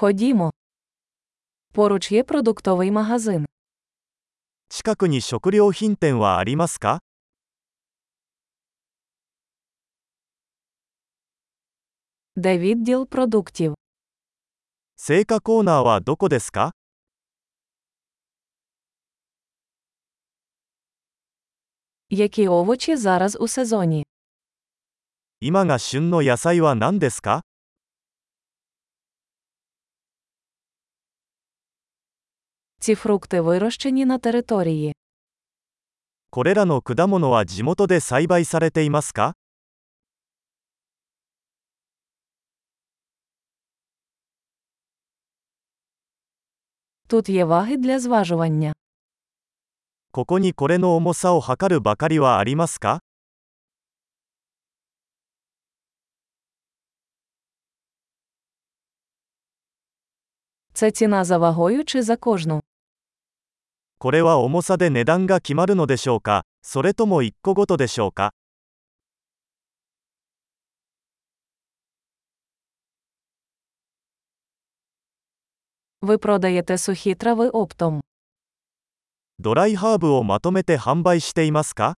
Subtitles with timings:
[0.00, 0.51] Ходімо.
[1.73, 3.45] Поруч є продуктовий магазин.
[4.69, 7.01] 近くに食料品店はありますか
[12.35, 13.73] Де відділ продуктів?
[15.09, 16.73] 青果コーナーはどこですか
[22.09, 24.05] Які овочі зараз у сезоні?
[25.39, 27.41] 今が旬の野菜は何ですか
[32.80, 34.94] Ці фрукти вирощені на території.
[36.30, 39.34] これらの果物は地元で栽培されていますか
[47.08, 48.72] Тут є ваги для зважування.
[50.12, 53.00] ここにこれの重さを測るばかりはありますか
[60.72, 62.62] Це ціна за вагою чи за кожну?
[64.03, 66.41] これは重さで値段が決まるのでしょうか？
[66.63, 68.31] それとも1個ごとでしょうか？
[79.37, 81.93] ドライハーブをまとめて販売していますか？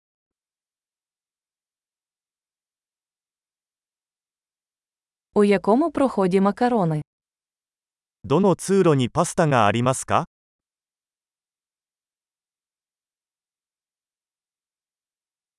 [8.25, 10.25] どの通路にパスタがありますか？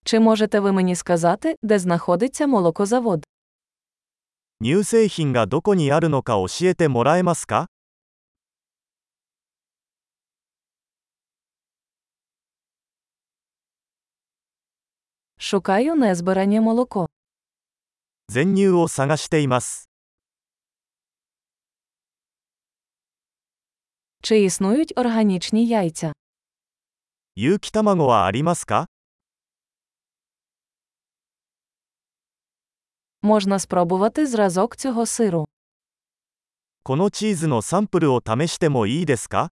[0.06, 3.26] Чи можете ви мені сказати, де знаходиться молокозавод?
[4.62, 7.68] 乳製品がどこにあるのか教えてもらえますか
[15.38, 17.08] Шукаю незбирання молоко.
[18.28, 19.90] 全乳を探しています。
[24.22, 26.14] Чи існують органічні яйця?
[27.36, 28.88] 有機卵はありますか
[33.24, 35.48] Можна спробувати зразок цього сиру.
[36.84, 39.52] このチーズのサンプルを試してもいいですか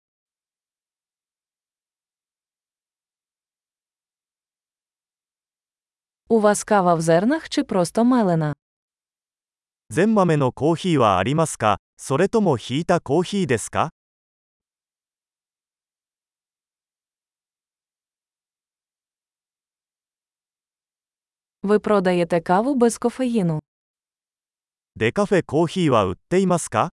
[6.29, 8.55] У вас кава в зернах чи просто мелена?
[9.91, 13.91] 全豆のコーヒーはありますかそれともひいたコーヒーですか
[21.65, 23.61] Ви продаєте каву без кофеїну.
[24.97, 26.91] デカフェコーヒーは売っていますか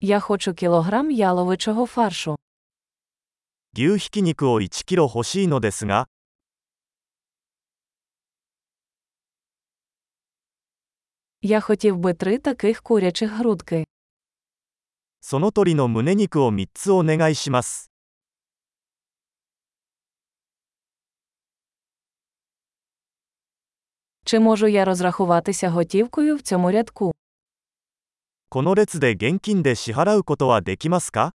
[0.00, 2.36] Я хочу кілограм яловичого фаршу.
[3.76, 6.06] 牛ひき肉を1キロ欲しいのですが、
[11.42, 13.84] Я хотів би три таких курячих грудки.
[15.20, 17.90] その鶏の胸肉を3つお願いします。
[24.28, 27.14] Чи можу я розрахуватися готівкою в цьому рядку?
[28.48, 31.32] この列で現金で支払うことはできますか